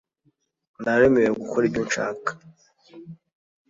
[0.83, 2.31] naremewe gukora ibyo nshaka